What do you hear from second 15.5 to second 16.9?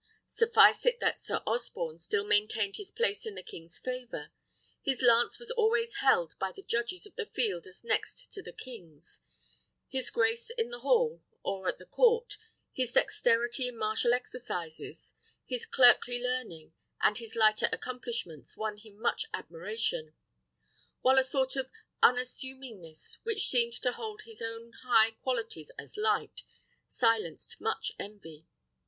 clerkly learning,